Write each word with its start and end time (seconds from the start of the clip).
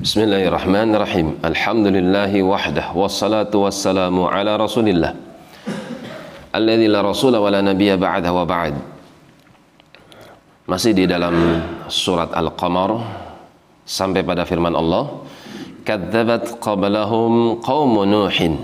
Bismillahirrahmanirrahim. 0.00 1.44
Alhamdulillahi 1.44 2.40
wahdah 2.40 2.96
wassalatu 2.96 3.68
wassalamu 3.68 4.32
ala 4.32 4.56
Rasulillah. 4.56 5.12
Alladzi 6.56 6.88
la 6.88 7.04
rasula 7.04 7.36
wa 7.36 7.52
la 7.52 7.60
nabiyya 7.60 8.00
ba'da 8.00 8.32
wa 8.32 8.48
ba'd. 8.48 8.80
Masih 10.64 10.96
di 10.96 11.04
dalam 11.04 11.36
surat 11.92 12.32
Al-Qamar 12.32 12.96
sampai 13.84 14.24
pada 14.24 14.48
firman 14.48 14.72
Allah, 14.72 15.20
"Kadzabat 15.84 16.64
qablahum 16.64 17.60
qaum 17.60 18.00
Nuhin." 18.08 18.56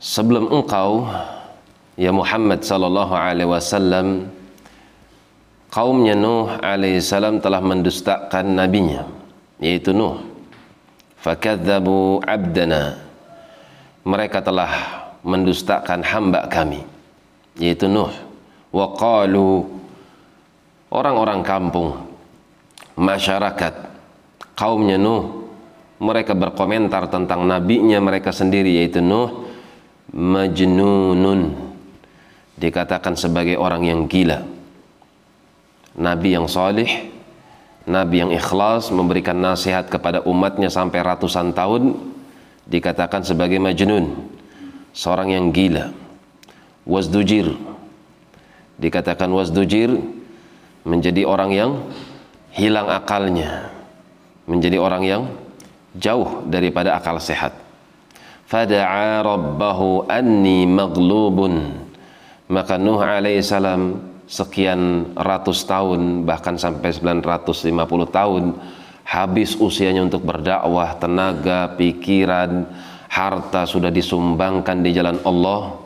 Sebelum 0.00 0.48
engkau 0.48 1.04
ya 2.00 2.08
Muhammad 2.08 2.64
sallallahu 2.64 3.12
alaihi 3.12 3.52
wasallam 3.52 4.32
kaumnya 5.68 6.16
Nuh 6.16 6.48
alaihissalam 6.60 7.40
telah 7.44 7.60
mendustakan 7.60 8.56
nabinya 8.56 9.04
yaitu 9.60 9.92
Nuh. 9.92 10.24
Fakadzabu 11.18 12.22
abdana. 12.22 13.02
Mereka 14.06 14.40
telah 14.40 14.70
mendustakan 15.26 16.00
hamba 16.04 16.48
kami 16.48 16.82
yaitu 17.60 17.86
Nuh. 17.90 18.12
Wa 18.72 18.92
qalu 18.96 19.64
orang-orang 20.88 21.40
kampung 21.44 21.96
masyarakat 22.96 23.74
kaumnya 24.56 24.96
Nuh 24.96 25.46
mereka 25.98 26.32
berkomentar 26.38 27.10
tentang 27.10 27.42
nabinya 27.42 27.98
mereka 27.98 28.30
sendiri 28.32 28.80
yaitu 28.80 29.04
Nuh 29.04 29.52
majnunun. 30.14 31.68
Dikatakan 32.58 33.14
sebagai 33.14 33.54
orang 33.54 33.86
yang 33.86 34.10
gila 34.10 34.57
nabi 35.98 36.38
yang 36.38 36.46
salih, 36.46 37.10
nabi 37.84 38.22
yang 38.22 38.30
ikhlas 38.30 38.94
memberikan 38.94 39.34
nasihat 39.34 39.90
kepada 39.90 40.22
umatnya 40.22 40.70
sampai 40.70 41.02
ratusan 41.02 41.50
tahun 41.52 41.98
dikatakan 42.70 43.26
sebagai 43.26 43.58
majnun, 43.58 44.14
seorang 44.94 45.34
yang 45.34 45.50
gila. 45.50 45.90
Wasdujir 46.88 47.52
dikatakan 48.80 49.28
wasdujir 49.34 49.92
menjadi 50.86 51.26
orang 51.26 51.50
yang 51.52 51.70
hilang 52.54 52.88
akalnya, 52.88 53.68
menjadi 54.48 54.80
orang 54.80 55.02
yang 55.04 55.22
jauh 55.98 56.46
daripada 56.48 56.96
akal 56.96 57.20
sehat. 57.20 57.52
Fada'a 58.48 59.20
rabbahu 59.20 60.08
anni 60.08 60.64
maghlubun. 60.64 61.84
Maka 62.48 62.80
Nuh 62.80 62.96
alaihissalam 62.96 64.07
sekian 64.28 65.12
ratus 65.16 65.64
tahun 65.64 66.28
bahkan 66.28 66.60
sampai 66.60 66.92
950 66.92 67.72
tahun 68.12 68.44
habis 69.08 69.56
usianya 69.56 70.04
untuk 70.04 70.20
berdakwah 70.28 70.92
tenaga 71.00 71.72
pikiran 71.80 72.68
harta 73.08 73.64
sudah 73.64 73.88
disumbangkan 73.88 74.84
di 74.84 74.92
jalan 74.92 75.16
Allah. 75.24 75.80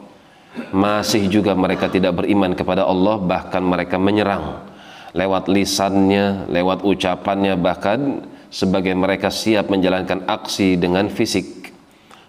Masih 0.74 1.32
juga 1.32 1.56
mereka 1.56 1.88
tidak 1.88 2.18
beriman 2.18 2.52
kepada 2.52 2.84
Allah 2.84 3.16
bahkan 3.16 3.64
mereka 3.64 3.96
menyerang. 3.96 4.68
Lewat 5.16 5.48
lisannya 5.48 6.50
lewat 6.50 6.84
ucapannya 6.84 7.56
bahkan 7.56 8.26
sebagai 8.52 8.92
mereka 8.92 9.32
siap 9.32 9.72
menjalankan 9.72 10.28
aksi 10.28 10.76
dengan 10.76 11.08
fisik. 11.08 11.72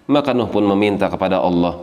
Maka 0.07 0.31
Nuh 0.31 0.47
pun 0.47 0.63
meminta 0.67 1.07
kepada 1.07 1.39
Allah 1.39 1.79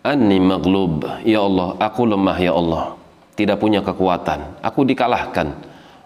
Anni 0.00 0.40
maglub 0.40 1.04
Ya 1.20 1.44
Allah 1.44 1.76
aku 1.76 2.08
lemah 2.08 2.38
ya 2.40 2.56
Allah 2.56 2.99
tidak 3.40 3.56
punya 3.56 3.80
kekuatan. 3.80 4.60
Aku 4.60 4.84
dikalahkan 4.84 5.56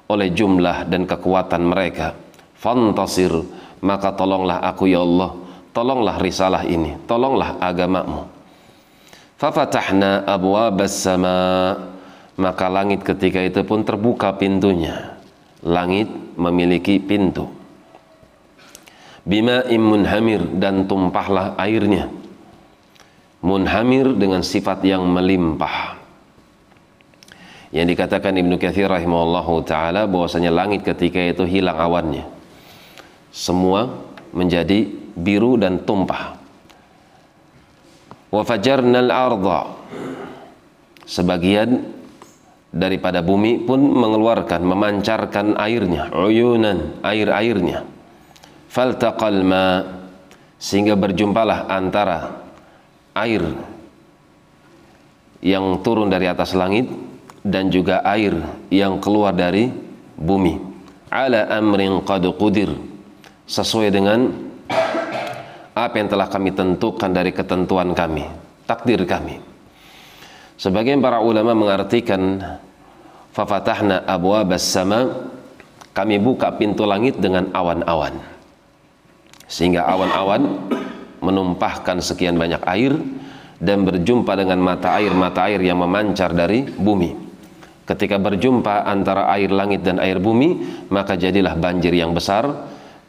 oleh 0.06 0.30
jumlah 0.30 0.86
dan 0.86 1.02
kekuatan 1.02 1.66
mereka. 1.66 2.14
Fantasir, 2.54 3.34
maka 3.82 4.14
tolonglah 4.14 4.62
aku 4.62 4.86
ya 4.86 5.02
Allah. 5.02 5.34
Tolonglah 5.74 6.23
risalah 6.23 6.62
ini, 6.70 6.94
tolonglah 7.11 7.58
agamamu. 7.58 8.30
Fafatahna 9.34 10.23
abwabas 10.23 10.94
sama 10.94 11.34
maka 12.39 12.70
langit 12.70 13.02
ketika 13.02 13.42
itu 13.42 13.67
pun 13.67 13.83
terbuka 13.83 14.30
pintunya. 14.39 15.18
Langit 15.67 16.06
memiliki 16.39 17.02
pintu. 17.02 17.50
Bima 19.27 19.67
munhamir 19.67 20.46
dan 20.62 20.86
tumpahlah 20.86 21.58
airnya. 21.58 22.06
Munhamir 23.42 24.14
dengan 24.14 24.46
sifat 24.46 24.86
yang 24.86 25.02
melimpah 25.11 26.04
yang 27.74 27.90
dikatakan 27.90 28.39
Ibnu 28.39 28.55
Katsir 28.55 28.86
rahimahullahu 28.86 29.67
taala 29.67 30.07
bahwasanya 30.07 30.55
langit 30.55 30.86
ketika 30.86 31.18
itu 31.18 31.42
hilang 31.42 31.74
awannya. 31.74 32.23
Semua 33.35 33.90
menjadi 34.30 34.86
biru 35.18 35.58
dan 35.58 35.83
tumpah. 35.83 36.39
Wa 38.30 38.42
fajarnal 38.46 39.11
arda 39.11 39.74
sebagian 41.02 41.83
daripada 42.70 43.27
bumi 43.27 43.67
pun 43.67 43.83
mengeluarkan 43.83 44.62
memancarkan 44.62 45.58
airnya 45.58 46.14
uyunan 46.14 47.02
air-airnya. 47.02 47.83
Faltaqal 48.70 49.42
ma. 49.42 49.67
Sehingga 50.55 50.95
berjumpalah 50.95 51.67
antara 51.68 52.39
air 53.18 53.42
yang 55.45 55.83
turun 55.85 56.08
dari 56.08 56.24
atas 56.24 56.56
langit 56.56 56.89
dan 57.44 57.68
juga 57.68 58.00
air 58.08 58.32
yang 58.72 58.96
keluar 58.98 59.36
dari 59.36 59.68
bumi. 60.16 60.56
Ala 61.12 61.52
amrin 61.52 62.00
qad 62.00 62.24
qudir. 62.40 62.72
Sesuai 63.44 63.92
dengan 63.92 64.32
apa 65.77 65.94
yang 66.00 66.08
telah 66.08 66.32
kami 66.32 66.56
tentukan 66.56 67.12
dari 67.12 67.28
ketentuan 67.28 67.92
kami 67.92 68.24
takdir 68.64 69.05
kami. 69.05 69.36
Sebagian 70.56 71.05
para 71.05 71.20
ulama 71.20 71.52
mengartikan 71.52 72.40
fafatahna 73.36 74.08
abwabas 74.08 74.64
sama 74.64 75.28
kami 75.92 76.16
buka 76.16 76.56
pintu 76.56 76.88
langit 76.88 77.20
dengan 77.20 77.52
awan-awan. 77.52 78.16
Sehingga 79.44 79.84
awan-awan 79.84 80.72
menumpahkan 81.20 82.00
sekian 82.00 82.40
banyak 82.40 82.64
air 82.64 82.96
dan 83.61 83.84
berjumpa 83.84 84.32
dengan 84.40 84.56
mata 84.64 84.96
air 84.96 85.12
mata 85.12 85.44
air 85.52 85.61
yang 85.61 85.84
memancar 85.84 86.32
dari 86.32 86.64
bumi 86.64 87.23
Ketika 87.84 88.17
berjumpa 88.17 88.89
antara 88.89 89.28
air 89.36 89.52
langit 89.52 89.84
dan 89.84 90.00
air 90.00 90.17
bumi, 90.17 90.64
maka 90.89 91.20
jadilah 91.20 91.52
banjir 91.52 91.92
yang 91.92 92.17
besar 92.17 92.48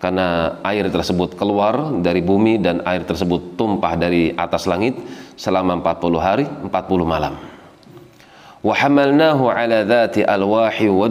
karena 0.04 0.60
air 0.68 0.92
tersebut 0.92 1.40
keluar 1.40 1.96
dari 2.04 2.20
bumi 2.20 2.60
dan 2.60 2.84
air 2.84 3.08
tersebut 3.08 3.56
tumpah 3.56 3.96
dari 3.96 4.36
atas 4.36 4.68
langit 4.68 5.00
selama 5.40 5.80
40 5.80 6.20
hari, 6.20 6.44
40 6.44 6.68
malam. 7.08 7.40
Wa 8.60 8.76
hamalnahu 8.76 9.48
ala 9.48 9.88
dhati 9.88 10.28
alwahi 10.28 10.92
wa. 10.92 11.08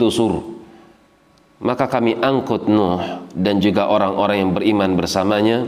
Maka 1.65 1.89
kami 1.89 2.21
angkut 2.21 2.69
Nuh 2.69 3.01
dan 3.33 3.65
juga 3.65 3.89
orang-orang 3.89 4.45
yang 4.45 4.53
beriman 4.53 4.93
bersamanya 4.93 5.65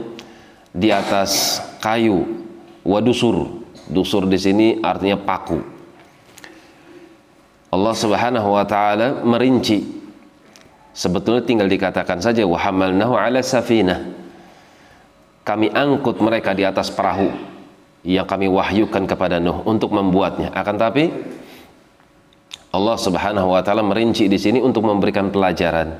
di 0.68 0.92
atas 0.92 1.64
kayu 1.80 2.44
wa 2.84 3.00
dusur. 3.00 3.64
Dusur 3.88 4.28
di 4.28 4.36
sini 4.36 4.66
artinya 4.84 5.16
paku 5.16 5.75
Allah 7.70 7.94
Subhanahu 7.94 8.48
wa 8.54 8.64
taala 8.66 9.26
merinci. 9.26 9.82
Sebetulnya 10.96 11.44
tinggal 11.44 11.68
dikatakan 11.68 12.22
saja 12.22 12.46
wa 12.48 12.56
hamalnahu 12.56 13.18
ala 13.18 13.42
safinah. 13.44 14.16
Kami 15.46 15.70
angkut 15.70 16.18
mereka 16.18 16.56
di 16.56 16.66
atas 16.66 16.90
perahu 16.90 17.30
yang 18.06 18.26
kami 18.26 18.48
wahyukan 18.48 19.04
kepada 19.04 19.42
Nuh 19.42 19.62
untuk 19.66 19.92
membuatnya. 19.92 20.50
Akan 20.54 20.78
tapi 20.78 21.10
Allah 22.72 22.96
Subhanahu 22.96 23.52
wa 23.52 23.60
taala 23.62 23.82
merinci 23.84 24.26
di 24.30 24.38
sini 24.38 24.62
untuk 24.62 24.86
memberikan 24.86 25.28
pelajaran. 25.30 25.96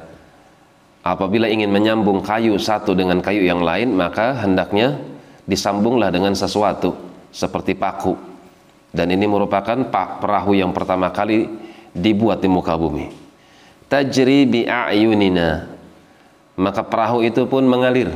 Apabila 1.07 1.47
ingin 1.47 1.71
menyambung 1.71 2.25
kayu 2.25 2.59
satu 2.59 2.91
dengan 2.91 3.23
kayu 3.23 3.47
yang 3.47 3.62
lain 3.62 3.95
maka 3.95 4.43
hendaknya 4.43 4.99
disambunglah 5.47 6.11
dengan 6.11 6.35
sesuatu 6.35 6.99
seperti 7.31 7.79
paku 7.79 8.36
dan 8.94 9.12
ini 9.12 9.29
merupakan 9.29 9.77
perahu 10.21 10.56
yang 10.56 10.73
pertama 10.73 11.12
kali 11.12 11.49
dibuat 11.93 12.41
di 12.41 12.49
muka 12.49 12.73
bumi. 12.77 13.12
Tajri 13.87 14.49
bi 14.49 14.61
a'yunina. 14.65 15.69
Maka 16.56 16.81
perahu 16.81 17.21
itu 17.21 17.44
pun 17.44 17.69
mengalir 17.69 18.09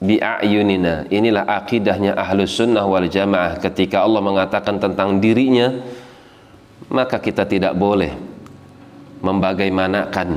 bi 0.00 0.16
a'yunina. 0.16 1.06
Inilah 1.12 1.44
akidahnya 1.44 2.16
ahlus 2.16 2.56
sunnah 2.56 2.88
wal 2.88 3.04
jamaah. 3.04 3.60
Ketika 3.60 4.00
Allah 4.00 4.24
mengatakan 4.24 4.80
tentang 4.80 5.20
dirinya 5.20 5.76
maka 6.88 7.20
kita 7.20 7.44
tidak 7.44 7.76
boleh 7.76 8.16
membagaimanakan 9.20 10.28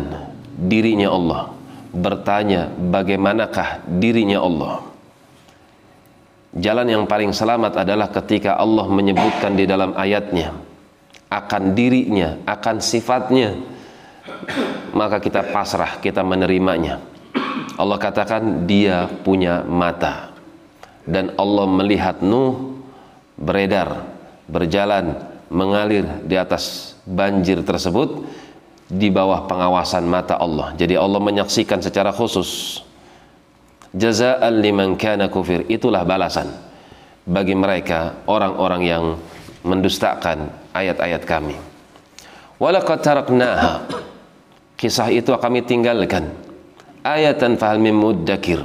dirinya 0.67 1.09
Allah. 1.09 1.43
Bertanya 1.91 2.71
bagaimanakah 2.71 3.87
dirinya 3.87 4.39
Allah 4.39 4.90
Jalan 6.51 6.87
yang 6.91 7.03
paling 7.07 7.31
selamat 7.31 7.87
adalah 7.87 8.11
ketika 8.11 8.59
Allah 8.59 8.83
menyebutkan 8.91 9.55
di 9.55 9.63
dalam 9.63 9.95
ayatnya 9.95 10.51
akan 11.31 11.71
dirinya, 11.71 12.43
akan 12.43 12.83
sifatnya 12.83 13.55
maka 14.91 15.23
kita 15.23 15.47
pasrah 15.49 15.99
kita 16.03 16.21
menerimanya. 16.21 16.99
Allah 17.79 17.97
katakan 17.97 18.67
dia 18.67 19.07
punya 19.23 19.63
mata. 19.63 20.35
Dan 21.01 21.33
Allah 21.33 21.65
melihat 21.65 22.21
Nuh 22.21 22.77
beredar 23.33 24.05
berjalan 24.45 25.17
mengalir 25.49 26.05
di 26.21 26.37
atas 26.37 26.93
banjir 27.09 27.65
tersebut 27.65 28.27
di 28.85 29.09
bawah 29.09 29.49
pengawasan 29.49 30.05
mata 30.05 30.37
Allah. 30.37 30.77
Jadi 30.77 30.93
Allah 30.93 31.17
menyaksikan 31.17 31.81
secara 31.81 32.13
khusus 32.13 32.83
jazaan 33.95 34.59
liman 34.59 34.95
kana 34.95 35.27
kufir. 35.27 35.67
Itulah 35.67 36.03
balasan 36.03 36.51
bagi 37.27 37.53
mereka 37.53 38.25
orang-orang 38.25 38.81
yang 38.83 39.03
mendustakan 39.61 40.49
ayat-ayat 40.73 41.21
kami. 41.23 41.55
Walaqad 42.57 43.01
kisah 44.77 45.09
itu 45.13 45.33
kami 45.37 45.65
tinggalkan. 45.65 46.29
Ayatan 47.01 47.57
fahal 47.57 47.81
min 47.81 47.97
muddakir. 47.97 48.61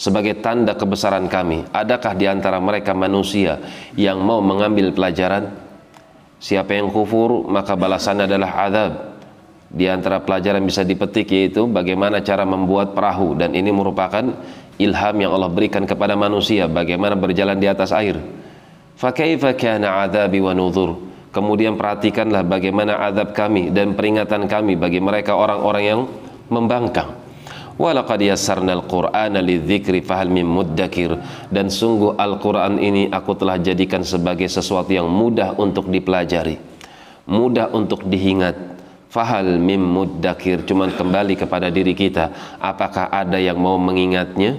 Sebagai 0.00 0.40
tanda 0.40 0.72
kebesaran 0.72 1.28
kami 1.28 1.68
adakah 1.76 2.16
di 2.16 2.24
antara 2.24 2.56
mereka 2.56 2.96
manusia 2.96 3.60
yang 3.92 4.22
mau 4.24 4.40
mengambil 4.40 4.96
pelajaran? 4.96 5.52
Siapa 6.40 6.72
yang 6.72 6.88
kufur 6.88 7.44
maka 7.44 7.76
balasannya 7.76 8.24
adalah 8.24 8.50
azab. 8.64 8.92
Di 9.70 9.86
antara 9.86 10.18
pelajaran 10.24 10.64
bisa 10.64 10.82
dipetik 10.88 11.30
yaitu 11.30 11.68
bagaimana 11.68 12.24
cara 12.24 12.48
membuat 12.48 12.96
perahu. 12.96 13.36
Dan 13.36 13.52
ini 13.52 13.68
merupakan 13.68 14.24
ilham 14.80 15.16
yang 15.20 15.36
Allah 15.36 15.52
berikan 15.52 15.84
kepada 15.84 16.16
manusia 16.16 16.64
bagaimana 16.64 17.14
berjalan 17.14 17.60
di 17.60 17.68
atas 17.68 17.92
air. 17.92 18.16
Fa 18.96 19.12
kaifa 19.12 19.52
kana 19.52 20.00
adzabi 20.04 20.40
wa 20.40 20.56
nuzur. 20.56 21.12
Kemudian 21.30 21.78
perhatikanlah 21.78 22.42
bagaimana 22.42 22.98
azab 23.06 23.36
kami 23.36 23.70
dan 23.70 23.94
peringatan 23.94 24.50
kami 24.50 24.74
bagi 24.74 24.98
mereka 24.98 25.38
orang-orang 25.38 25.84
yang 25.84 26.00
membangkang. 26.50 27.14
Walaqad 27.78 28.20
al-qur'ana 28.66 29.38
lidzikri 29.38 30.02
fahal 30.02 30.26
min 30.26 30.44
muddakir. 30.44 31.14
Dan 31.48 31.70
sungguh 31.70 32.18
Al-Qur'an 32.18 32.82
ini 32.82 33.08
aku 33.08 33.38
telah 33.38 33.62
jadikan 33.62 34.02
sebagai 34.02 34.50
sesuatu 34.50 34.90
yang 34.90 35.06
mudah 35.06 35.54
untuk 35.56 35.86
dipelajari 35.86 36.70
mudah 37.30 37.70
untuk 37.70 38.02
diingat 38.10 38.79
fahal 39.10 39.58
mim 39.58 39.82
muddakir. 39.82 40.62
Cuman 40.64 40.94
kembali 40.94 41.34
kepada 41.36 41.68
diri 41.68 41.92
kita. 41.92 42.56
Apakah 42.62 43.10
ada 43.10 43.36
yang 43.36 43.58
mau 43.58 43.76
mengingatnya? 43.76 44.56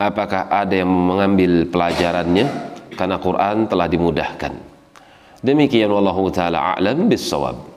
Apakah 0.00 0.48
ada 0.48 0.72
yang 0.72 0.88
mengambil 0.88 1.68
pelajarannya? 1.68 2.74
Karena 2.96 3.16
Quran 3.20 3.68
telah 3.68 3.86
dimudahkan. 3.86 4.52
Demikian 5.44 5.92
wallahu 5.92 6.32
taala 6.32 6.74
a'lam 6.74 7.12
bissawab 7.12 7.76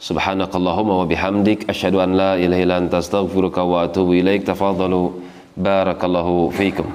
Subhanakallahumma 0.00 1.04
wa 1.04 1.04
bihamdik. 1.04 1.68
Asyhadu 1.68 2.00
an 2.00 2.16
la 2.16 2.32
ilaha 2.40 2.60
illa 2.64 2.80
anta 2.80 3.04
astaghfiruka 3.04 3.60
wa 3.60 3.84
atubu 3.84 4.16
ilaik. 4.16 4.48
Tafadhalu. 4.48 5.20
Barakallahu 5.60 6.48
fiikum. 6.56 6.88